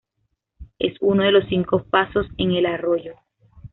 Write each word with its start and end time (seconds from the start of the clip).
Es 0.79 0.97
uno 0.99 1.21
de 1.25 1.31
los 1.31 1.47
cinco 1.47 1.83
pasos 1.83 2.25
en 2.39 2.53
el 2.55 2.65
arroyo. 2.65 3.17